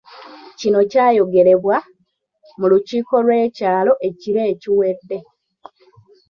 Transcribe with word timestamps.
Kino 0.59 0.79
kyayogerebwa 0.91 1.75
mu 2.59 2.65
lukiiko 2.71 3.15
lw'ekyalo 3.25 3.91
ekiro 4.07 4.41
ekiwedde. 4.51 5.17